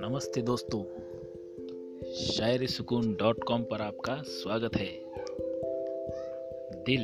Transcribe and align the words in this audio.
नमस्ते 0.00 0.42
दोस्तों, 0.42 0.82
शायरी 2.12 2.66
सुकून 2.66 3.14
डॉट 3.14 3.44
कॉम 3.44 3.62
पर 3.62 3.80
आपका 3.80 4.22
स्वागत 4.26 4.76
है। 4.76 4.88
दिल, 6.84 7.02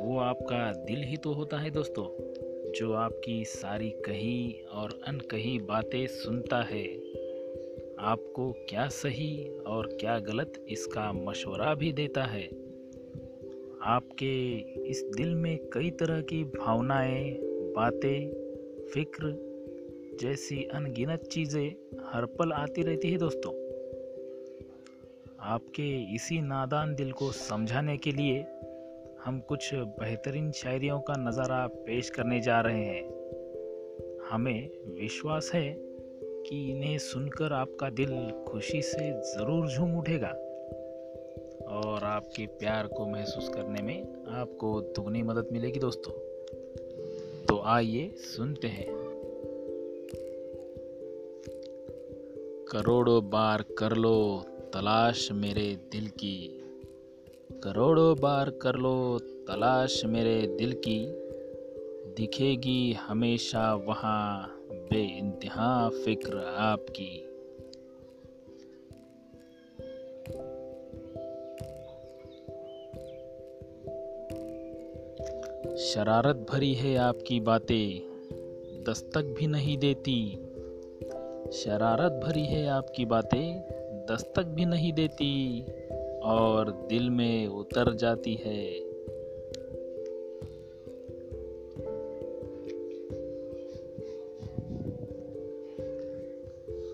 वो 0.00 0.18
आपका 0.18 0.72
दिल 0.72 1.02
ही 1.02 1.16
तो 1.16 1.32
होता 1.32 1.58
है 1.58 1.70
दोस्तों, 1.70 2.06
जो 2.72 2.92
आपकी 2.92 3.44
सारी 3.44 3.90
कही 3.90 4.66
और 4.72 5.00
अनकही 5.06 5.58
बातें 5.58 6.06
सुनता 6.06 6.62
है। 6.62 6.86
आपको 7.98 8.52
क्या 8.52 8.88
सही 8.88 9.48
और 9.66 9.86
क्या 9.86 10.18
गलत 10.18 10.66
इसका 10.68 11.12
मशवरा 11.12 11.74
भी 11.74 11.92
देता 11.92 12.22
है। 12.22 12.69
आपके 13.82 14.56
इस 14.90 15.04
दिल 15.16 15.34
में 15.34 15.58
कई 15.72 15.90
तरह 15.90 16.20
की 16.20 16.44
भावनाएँ, 16.44 17.38
बातें, 17.76 18.30
फ़िक्र 18.94 19.50
जैसी 20.20 20.64
अनगिनत 20.64 21.20
चीज़ें 21.32 21.68
हर 22.12 22.24
पल 22.24 22.52
आती 22.52 22.82
रहती 22.82 23.10
है 23.10 23.18
दोस्तों। 23.18 23.52
आपके 25.40 26.14
इसी 26.14 26.40
नादान 26.40 26.94
दिल 26.94 27.12
को 27.12 27.32
समझाने 27.32 27.96
के 27.96 28.12
लिए 28.12 28.40
हम 29.24 29.40
कुछ 29.40 29.74
बेहतरीन 29.74 30.52
शायरियों 30.52 31.00
का 31.00 31.14
नज़ारा 31.18 31.66
पेश 31.66 32.10
करने 32.10 32.40
जा 32.40 32.60
रहे 32.60 32.84
हैं। 32.84 33.04
हमें 34.30 34.70
विश्वास 35.00 35.50
है 35.54 35.76
कि 36.46 36.70
इन्हें 36.70 36.98
सुनकर 36.98 37.52
आपका 37.52 37.90
दिल 37.90 38.44
खुशी 38.48 38.82
से 38.82 39.20
ज़रूर 39.20 39.68
झूम 39.68 39.98
उठेगा। 39.98 40.49
और 41.70 42.04
आपके 42.04 42.46
प्यार 42.46 42.86
को 42.86 43.06
महसूस 43.06 43.48
करने 43.48 43.82
में 43.82 44.26
आपको 44.28 44.80
दुगनी 44.80 45.22
मदद 45.22 45.48
मिलेगी 45.52 45.78
दोस्तों। 45.78 46.12
तो 47.46 47.62
आइए 47.64 48.10
सुनते 48.10 48.68
हैं। 48.68 48.86
करोड़ों 52.72 53.30
बार 53.30 53.64
कर 53.78 53.96
लो 53.96 54.44
तलाश 54.74 55.32
मेरे 55.32 55.78
दिल 55.92 56.06
की। 56.06 56.64
करोड़ों 57.64 58.16
बार 58.20 58.50
कर 58.50 58.74
लो 58.74 59.18
तलाश 59.18 60.04
मेरे 60.04 60.46
दिल 60.46 60.72
की। 60.72 61.06
दिखेगी 62.14 62.92
हमेशा 62.92 63.74
वहाँ 63.74 64.60
बे 64.70 65.18
इंतहा 65.18 65.88
फ़िक्र 65.88 66.36
आपकी। 66.38 67.29
शरारत 75.80 76.46
भरी 76.50 76.74
है 76.74 76.96
आपकी 76.96 77.40
बातें, 77.40 78.00
दस्तक 78.88 79.36
भी 79.38 79.46
नहीं 79.46 79.78
देती। 79.78 80.36
शरारत 81.52 82.12
भरी 82.12 82.44
है 82.44 82.66
आपकी 82.66 83.04
बातें, 83.04 83.60
दस्तक 84.10 84.42
भी 84.42 84.64
नहीं 84.64 84.92
देती। 84.92 85.64
और 86.24 86.70
दिल 86.70 87.10
में 87.10 87.46
उतर 87.46 87.94
जाती 87.94 88.34
है। 88.34 88.80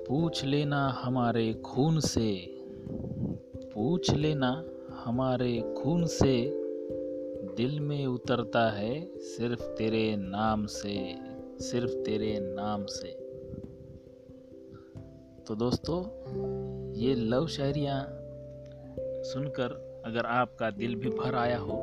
पूछ 0.04 0.44
लेना 0.44 0.88
हमारे 0.88 1.54
खून 1.54 2.00
से, 2.00 2.46
पूछ 3.74 4.14
लेना 4.14 4.64
हमारे 4.90 5.74
खून 5.78 6.06
से। 6.06 6.65
दिल 7.54 7.80
में 7.80 8.06
उतरता 8.06 8.70
है, 8.70 9.18
सिर्फ़ 9.18 9.62
तेरे 9.62 10.16
नाम 10.16 10.66
से, 10.66 11.16
सिर्फ़ 11.60 11.92
तेरे 11.92 12.38
नाम 12.40 12.84
से। 12.86 13.08
तो 15.44 15.54
दोस्तों, 15.54 15.98
ये 16.92 17.14
लव 17.14 17.46
शायरियाँ 17.46 18.02
सुनकर 19.24 20.02
अगर 20.06 20.26
आपका 20.26 20.70
दिल 20.70 20.94
भी 20.94 21.08
भर 21.08 21.34
आया 21.34 21.58
हो 21.58 21.76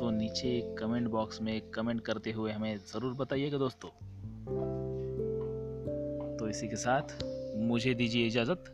तो 0.00 0.10
नीचे 0.10 0.76
कमेंट 0.78 1.08
बॉक्स 1.08 1.42
में 1.42 1.60
कमेंट 1.70 2.00
करते 2.00 2.32
हुए 2.32 2.52
हमें 2.52 2.76
ज़रूर 2.78 3.14
बताइएगा 3.14 3.58
दोस्तों। 3.58 3.88
तो 6.36 6.48
इसी 6.48 6.68
के 6.68 6.76
साथ 6.76 7.24
मुझे 7.56 7.94
दीजिए 7.94 8.26
इजाज़त। 8.26 8.64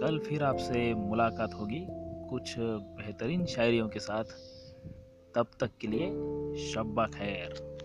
कल 0.00 0.18
फिर 0.18 0.42
आपसे 0.42 0.94
मुलाकात 0.94 1.54
होगी 1.54 1.86
कुछ 2.30 2.54
बेहतरीन 2.58 3.46
शायरियों 3.46 3.88
के 3.88 3.98
साथ। 3.98 4.24
तब 5.36 5.46
तक 5.60 5.70
के 5.80 5.86
लिए 5.86 6.06
शब्बा 6.56 7.06
खैर। 7.06 7.76